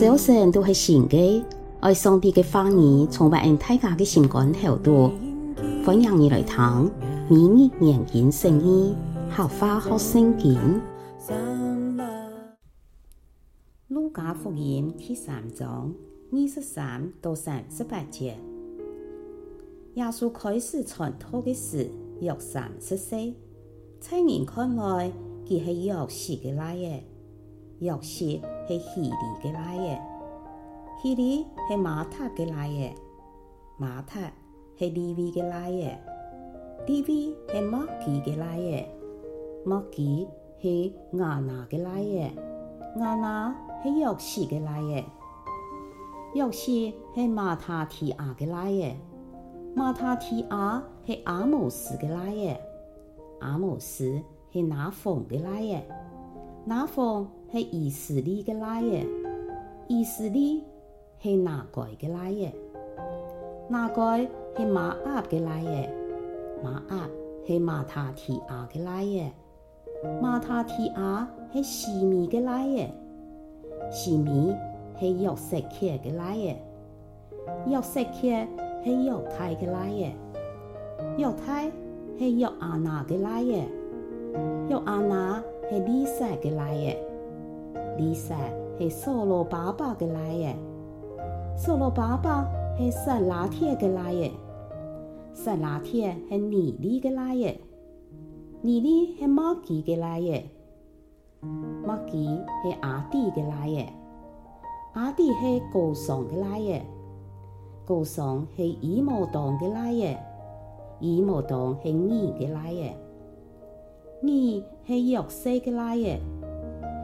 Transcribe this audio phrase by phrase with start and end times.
[0.00, 1.44] 早晨都是新的，
[1.78, 5.12] 爱上帝的话语充满大家的心肝头度。
[5.84, 6.90] 欢迎你来听，
[7.28, 8.96] 每日研经圣经，
[9.28, 10.58] 好话好圣经。
[13.88, 15.94] 路加福音第三章
[16.32, 18.38] 二十三到三十八节，
[19.96, 21.90] 耶稣开始传道的时，
[22.22, 23.34] 约三十岁，
[24.00, 25.12] 在人看来，
[25.46, 27.04] 佢系约瑟的奶爷。
[27.80, 29.98] 约瑟是希利给来的，
[31.02, 32.94] 希利是马塔的来的，
[33.76, 34.20] 马塔
[34.78, 35.98] 是利维给来的，
[36.86, 38.86] 利维是马基的来的，
[39.64, 40.28] 马基
[40.62, 40.68] 是
[41.18, 42.30] 亚拿的来的，
[43.00, 43.52] 亚拿
[43.82, 45.04] 是约西的来的，
[46.34, 48.96] 约西是马塔提亚的来的，
[49.74, 52.60] 马塔提亚是阿姆斯的来的，
[53.40, 55.82] 阿姆斯是拿风的来的，
[56.64, 57.28] 拿风。
[57.52, 59.04] 系以斯利嘅奶爷，
[59.88, 60.62] 以斯利
[61.20, 62.52] 系拿盖嘅奶爷，
[63.68, 65.90] 拿盖系马押嘅奶爷，
[66.62, 67.08] 马押
[67.44, 69.32] 系马塔提亚嘅奶爷，
[70.22, 72.88] 马塔提亚系西米嘅奶爷，
[73.90, 74.54] 西米
[75.00, 76.56] 系约瑟克嘅奶爷，
[77.66, 78.20] 约瑟克
[78.84, 80.12] 系犹太嘅奶爷，
[81.16, 81.68] 犹太
[82.16, 83.64] 系约阿那嘅奶爷，
[84.68, 87.09] 约阿那系利赛嘅奶爷。
[88.00, 90.56] 利赛是扫罗巴伯嘅奶爷，
[91.54, 92.42] 扫罗巴伯
[92.78, 94.30] 系撒拉铁嘅奶爷，
[95.34, 97.60] 撒拉铁是尼利嘅奶爷，
[98.62, 100.42] 尼利是马基嘅奶爷，
[101.84, 102.24] 马基
[102.62, 103.86] 系阿底嘅奶爷，
[104.94, 106.82] 阿弟是高松嘅奶爷，
[107.84, 110.18] 高松系以摩当嘅奶爷，
[111.00, 112.96] 以摩当系尼嘅奶爷，
[114.22, 116.18] 尼是约瑟嘅奶爷。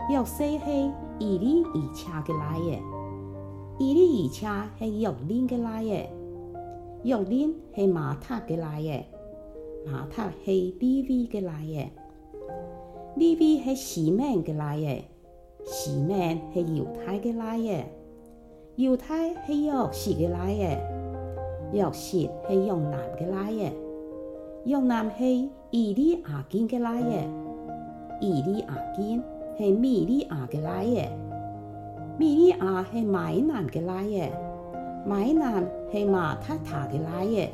[0.09, 2.81] 约瑟系以利以车嘅奶爷，
[3.79, 4.47] 以利以车
[4.79, 6.09] 系约拎嘅奶爷，
[7.03, 9.05] 约拎系马太嘅奶爷，
[9.85, 11.89] 马太系利未嘅奶爷，
[13.17, 15.03] 利未系西门嘅奶爷，
[15.64, 17.85] 西门系犹太嘅奶爷，
[18.77, 20.79] 犹太系约瑟嘅奶爷，
[21.73, 23.73] 约瑟系约南嘅奶爷，
[24.67, 27.29] 约南系以利亚金嘅奶爷，
[28.20, 29.20] 以利亚金。
[29.58, 31.11] 是米利亚的来耶，
[32.18, 34.30] 米利亚是马伊南的来耶，
[35.06, 37.50] 马伊南是马塔塔的来耶，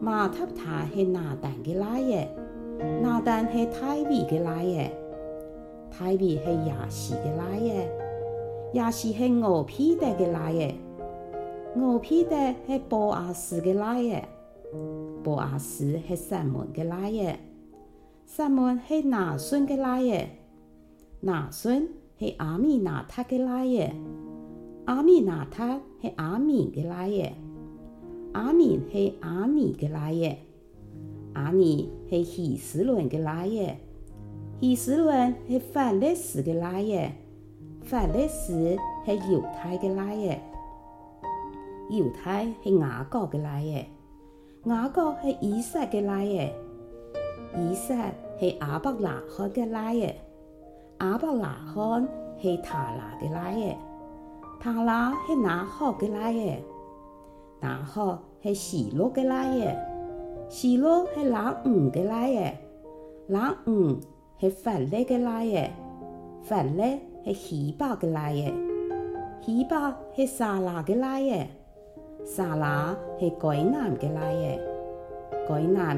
[0.00, 2.28] 马塔塔是纳旦的来耶，
[3.02, 4.92] 纳旦是泰比的来耶，
[5.90, 7.90] 泰比是亚西的来耶，
[8.74, 10.74] 亚西是牛皮的的来耶，
[11.74, 14.28] 牛皮的是波阿斯的来耶，
[15.24, 17.40] 波阿斯是萨门的来耶，
[18.24, 20.28] 萨门是纳孙的来耶。
[21.20, 21.88] 那孙
[22.18, 23.94] 是阿米那他给拉耶，
[24.84, 27.34] 阿米那他是阿米给拉耶，
[28.32, 30.38] 阿米是阿尼给拉耶，
[31.34, 33.78] 阿尼是希斯伦给拉耶，
[34.60, 37.12] 希斯伦是范勒斯给拉耶，
[37.82, 40.40] 范勒斯是犹太给拉耶，
[41.90, 43.88] 犹太是雅各给拉耶，
[44.64, 46.54] 雅各是以色列给拉耶，
[47.56, 50.20] 以色列是阿伯拉罕给拉耶。
[51.18, 52.06] 巴拿汗
[52.40, 53.76] 是塔拉的拉耶，
[54.60, 56.62] 塔拉是拿赫的拉耶，
[57.60, 59.76] 拿赫是西罗的拉耶，
[60.48, 62.58] 西罗是拿五的拉耶，
[63.26, 63.98] 拿五
[64.38, 65.72] 是凡勒的拉耶，
[66.42, 68.52] 凡勒是希巴的拉耶，
[69.40, 71.48] 希巴是萨拉的拉耶，
[72.24, 74.60] 萨拉是圭南的拉耶，
[75.48, 75.96] 圭南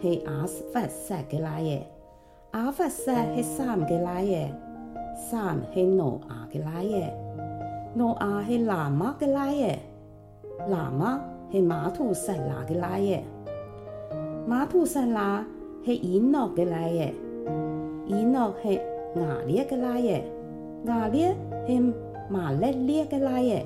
[0.00, 1.86] 是阿斯法萨的拉耶。
[2.52, 4.46] 阿法萨系三嘅奶爷，
[5.16, 7.10] 三系诺亚嘅拉耶，
[7.94, 9.78] 诺亚系喇嘛嘅拉耶，
[10.68, 11.18] 喇嘛
[11.50, 13.24] 系马土撒拉嘅拉耶，
[14.46, 15.46] 马土撒拉
[15.82, 17.14] 系以诺嘅拉耶，
[18.06, 18.74] 以诺系
[19.16, 20.22] 亚列嘅奶爷，
[20.84, 21.34] 亚列
[21.66, 21.94] 系
[22.28, 23.64] 马勒列嘅奶爷，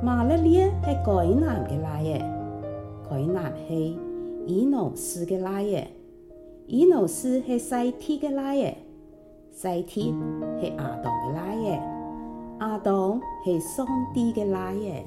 [0.00, 2.24] 马勒列系该南嘅奶爷，
[3.10, 3.98] 该南系
[4.46, 5.84] 以诺斯嘅奶爷。
[6.70, 8.76] 以诺斯系塞提嘅奶爷，
[9.50, 10.14] 塞提
[10.60, 11.82] 系亚当嘅奶爷，
[12.60, 15.02] 亚当系上帝嘅奶爷。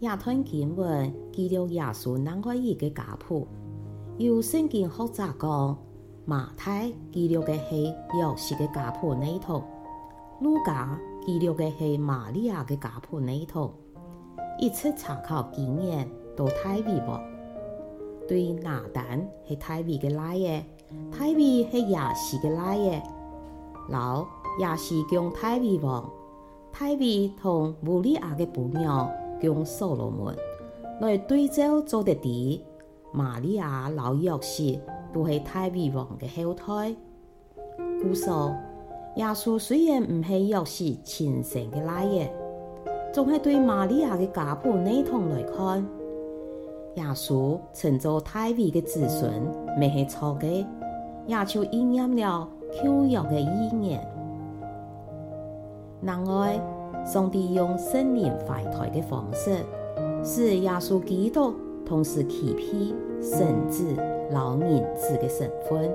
[0.00, 3.46] 亚吞经文记录耶稣南怀伊嘅家谱，
[4.16, 5.78] 有圣经学者讲
[6.24, 9.62] 马太记录嘅系约瑟嘅家谱内图，
[10.40, 13.70] 路加记录嘅系玛利亚嘅家谱内图，
[14.58, 17.20] 一切参考经验都太微薄。
[18.26, 20.62] 对拿但系大卫的奶爷，
[21.10, 23.02] 大卫是亚西嘅奶爷，
[23.90, 24.26] 老
[24.58, 26.10] 也是供大卫王。
[26.72, 29.08] 大卫同乌利亚的母娘
[29.40, 30.36] 供所罗门
[31.00, 32.64] 来对照做得的，
[33.12, 34.80] 玛利亚老约瑟
[35.12, 36.96] 都是大卫王的后代。
[38.02, 38.52] 故说
[39.16, 42.32] 耶稣虽然唔系约瑟亲生的奶爷，
[43.12, 45.86] 总系对玛利亚的家谱内统来看，
[46.96, 49.30] 耶稣称作大卫的子孙，
[49.78, 50.46] 没系错的，
[51.26, 52.48] 也就应验了
[52.82, 54.06] 旧约的预言。
[56.00, 59.56] 然而，上帝用圣灵怀胎的方式，
[60.22, 61.52] 使耶稣基督
[61.84, 63.84] 同时契披神子、
[64.30, 65.90] 老人子的身份，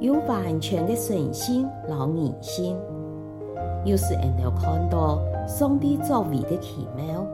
[0.00, 2.76] 有完全的神性、老人性，
[3.84, 7.24] 又是能够看到上帝作为的奇妙。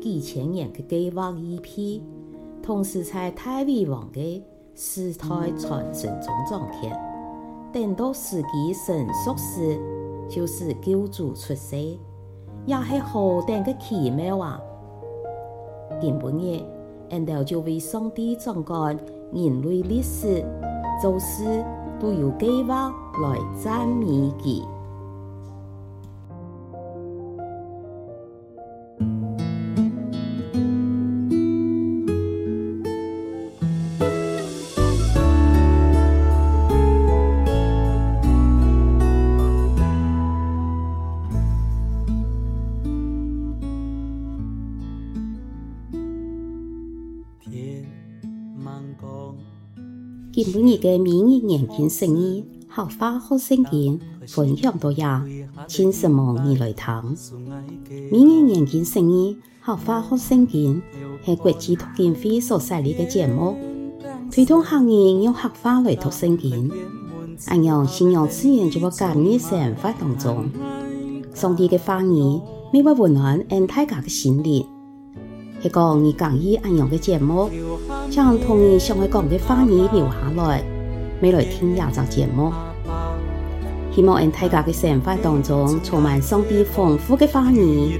[0.00, 2.02] 几千年的计划已毕，
[2.62, 4.42] 同时在大卫王的
[4.74, 5.26] 世代
[5.58, 6.98] 传承中彰显，
[7.72, 9.80] 等到时机成熟时。
[10.28, 11.76] 就是救主出世，
[12.66, 14.60] 也是何等的奇妙啊！
[16.00, 16.64] 今晡日，
[17.10, 18.98] 俺哋就为上帝掌管
[19.32, 20.44] 人类历史，
[21.00, 21.64] 做事
[22.00, 22.88] 都有计划
[23.22, 24.04] 来赞美
[24.42, 24.64] 佢。
[50.32, 55.24] 今晡日嘅明日研经释义，客话学圣经分享到呀，
[55.66, 57.16] 请什么你来听？
[58.10, 60.82] 明日研经释义，客话学圣经
[61.24, 63.56] 系国际读经会所设立嘅节目，
[64.30, 66.70] 推动客人用客话来读圣经，
[67.46, 70.44] 按样信仰自然就会感染生活当中。
[71.32, 72.40] 上帝嘅话语，
[72.74, 74.66] 每晚温暖俺大家嘅心灵。
[75.66, 77.50] 系讲你讲以按样嘅节目，
[78.08, 80.62] 将同你想爱讲嘅话语留下来，
[81.20, 82.52] 未来听廿集节目。
[83.92, 87.98] 希望喺大家嘅生活当中充满上帝丰富嘅话语，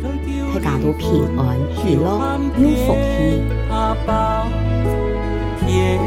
[0.55, 3.43] 大家都平安喜乐有福气。
[3.71, 4.47] 阿爸，
[5.59, 5.99] 天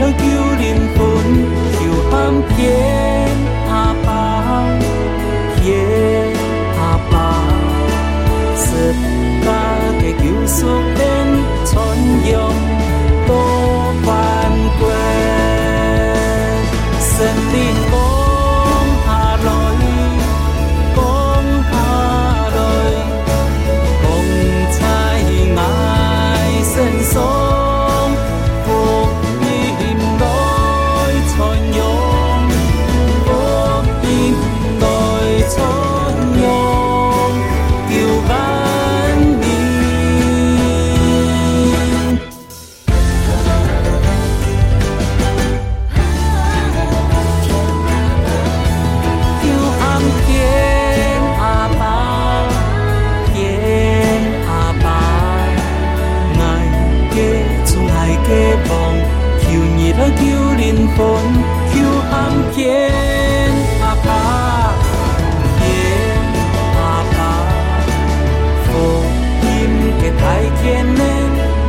[0.00, 0.40] Nơi cứu
[2.56, 3.09] 天
[63.82, 63.84] 阿
[67.12, 67.18] 爸，
[68.64, 68.68] 福
[69.42, 69.48] 音
[70.00, 70.22] 嘅太
[70.62, 71.00] 甜美，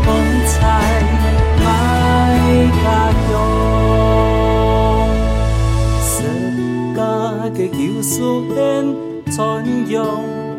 [0.05, 0.09] 光
[0.47, 0.51] 彩
[1.65, 1.67] 爱
[2.83, 2.85] 家
[3.27, 3.31] 乡。
[7.53, 8.59] 嘅救赎恩
[9.29, 10.50] 传扬。